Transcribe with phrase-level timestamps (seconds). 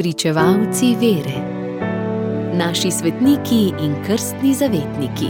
[0.00, 1.40] Pričevalci vere,
[2.56, 5.28] naši svetniki in krstni zavetniki.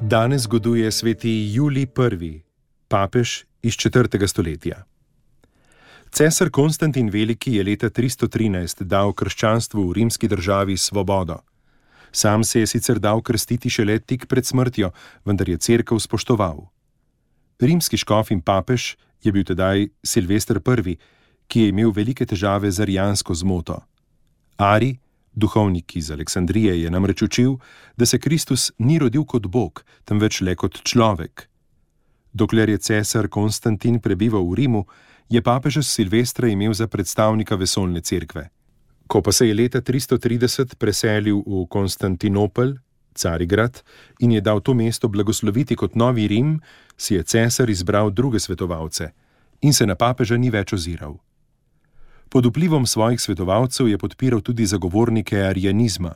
[0.00, 1.86] Danes zgoduje sveti Julij
[2.20, 2.42] I.,
[2.88, 4.26] papež iz 4.
[4.26, 4.84] stoletja.
[6.10, 11.47] Cesar Konstantin Veliki je leta 313 dal krščanstvu v rimski državi svobodo.
[12.12, 14.90] Sam se je sicer dal krstiti šele tik pred smrtjo,
[15.24, 16.68] vendar je cerkev spoštoval.
[17.60, 20.96] Rimski škof in papež je bil tedaj Silvestr I.,
[21.48, 23.80] ki je imel velike težave z arijansko zmoto.
[24.56, 24.98] Ari,
[25.32, 27.56] duhovnik iz Aleksandrije, je namreč učil,
[27.96, 31.48] da se Kristus ni rodil kot Bog, temveč le kot človek.
[32.32, 34.84] Dokler je cesar Konstantin prebival v Rimu,
[35.28, 38.50] je papež Silvestra imel za predstavnika vesolne cerkve.
[39.08, 42.76] Ko pa se je leta 330 preselil v Konstantinopel,
[43.16, 43.80] Carigrad,
[44.20, 46.60] in je dal to mesto blagosloviti kot novi Rim,
[46.96, 49.10] si je cesar izbral druge svetovalce
[49.60, 51.16] in se na papeža ni več oziral.
[52.28, 56.14] Pod vplivom svojih svetovalcev je podpiral tudi zagovornike arijanizma.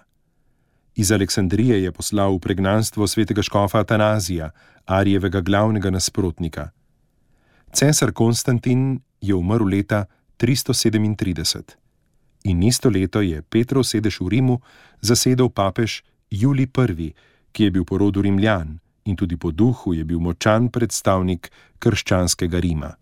[0.94, 4.52] Iz Aleksandrije je poslal v pregnanstvo svetega škofa Atanazija,
[4.86, 6.70] Arijevega glavnega nasprotnika.
[7.72, 10.04] Cesar Konstantin je umrl leta
[10.38, 11.81] 337
[12.44, 14.60] in isto leto je Petrov sedež v Rimu
[15.00, 17.14] zasedel papež Julij I.,
[17.52, 22.58] ki je bil po rodu Rimljan in tudi po duhu je bil močan predstavnik krščanskega
[22.58, 22.94] Rima.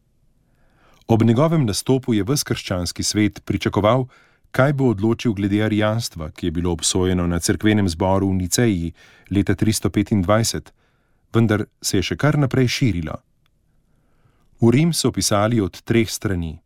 [1.06, 4.06] Ob njegovem nastopu je ves krščanski svet pričakoval,
[4.50, 8.92] kaj bo odločil glede arijanstva, ki je bilo obsojeno na cerkvenem zboru v Niceji
[9.30, 10.70] leta 325,
[11.34, 13.18] vendar se je še kar naprej širilo.
[14.60, 16.58] V Rim so pisali od treh strani.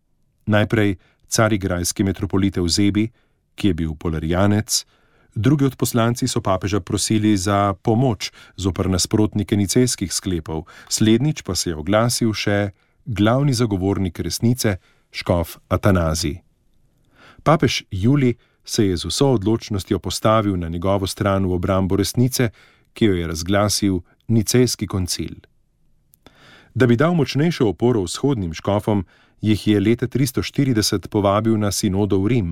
[0.46, 0.96] Najprej
[1.34, 3.04] carigrajski metropolite v Zebi,
[3.54, 4.84] ki je bil polarijanec,
[5.34, 11.70] drugi od poslanci so papeža prosili za pomoč zoper nasprotnike nicejskih sklepov, slednjič pa se
[11.70, 12.70] je oglasil še
[13.06, 14.78] glavni zagovornik resnice,
[15.10, 16.38] škof Atanazi.
[17.42, 22.50] Papež Juli se je z vso odločnostjo postavil na njegovo stran v obrambo resnice,
[22.94, 25.34] ki jo je razglasil nicejski koncil.
[26.74, 29.04] Da bi dal močnejšo oporo vzhodnim škofom,
[29.44, 32.50] jih je leta 340 povabil na sinodo v Rim.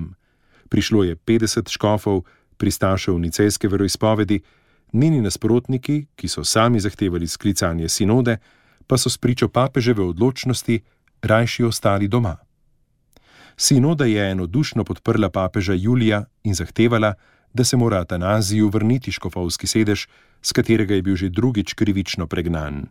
[0.69, 2.21] Prišlo je 50 škofov,
[2.57, 4.41] pristašev nicejske veroizpovedi,
[4.93, 8.37] njeni nasprotniki, ki so sami zahtevali sklicanje sinode,
[8.87, 10.81] pa so spričo papeževe odločnosti
[11.21, 12.37] rajši ostali doma.
[13.57, 17.13] Sinoda je enodušno podprla papeža Julija in zahtevala,
[17.53, 20.07] da se mora Atanaziju vrniti škofovski sedež,
[20.41, 22.85] z katerega je bil že drugič krivično pregnan.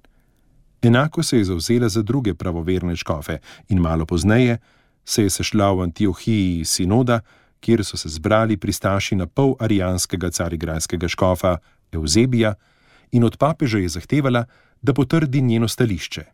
[0.82, 3.38] Enako se je zauzela za druge pravoverne škofe
[3.68, 4.58] in malo pozneje
[5.04, 7.20] se je sešla v Antiohiji sinoda,
[7.60, 11.56] kjer so se zbrali pristaši na pol arijanskega carigrajskega škofa
[11.92, 12.54] Eusebija
[13.12, 14.44] in od papeža je zahtevala,
[14.82, 16.24] da potrdi njeno stališče.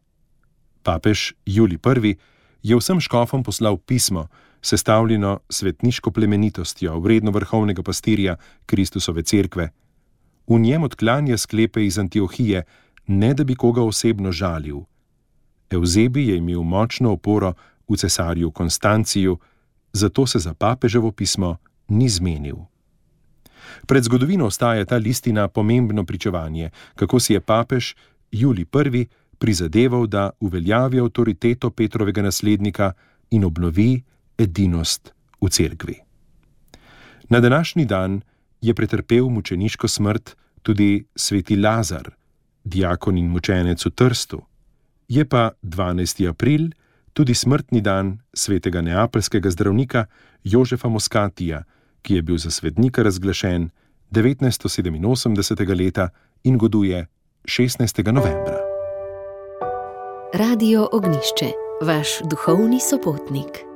[0.82, 2.16] Papež Juli I.
[2.62, 4.28] je vsem škofom poslal pismo,
[4.62, 9.68] sestavljeno svetniško plemenitostjo, vredno vrhovnega pastirja Kristusove cerkve.
[10.46, 12.62] V njem odklanja sklepe iz Antiohije,
[13.08, 14.76] ne da bi koga osebno žalil.
[15.70, 17.54] Eusebi je imel močno oporo
[17.88, 19.38] v cesarju Konstanciju,
[19.92, 21.56] zato se za papeževo pismo
[21.88, 22.56] ni zmenil.
[23.86, 27.94] Pred zgodovino ostaja ta listina pomembno pričevanje, kako si je papež
[28.30, 29.06] Juli I.
[29.38, 32.92] prizadeval, da uveljavi avtoriteto Petrovega naslednika
[33.30, 34.02] in obnovi
[34.38, 35.94] edinost v cerkvi.
[37.28, 38.20] Na današnji dan
[38.60, 42.17] je pretrpel mučeniško smrt tudi sveti Lazar,
[42.68, 44.42] diakon in mučenec v Trstu.
[45.08, 46.28] Je pa 12.
[46.28, 46.70] april
[47.12, 50.06] tudi smrtni dan svetega neapeljskega zdravnika
[50.44, 51.64] Jožefa Moskatija,
[52.02, 53.70] ki je bil za svetnika razglašen
[54.10, 55.84] 1987.
[55.84, 56.08] leta
[56.44, 57.06] in goduje
[57.44, 58.12] 16.
[58.12, 58.58] novembra.
[60.34, 61.52] Radio Ognišče,
[61.82, 63.67] vaš duhovni sopotnik.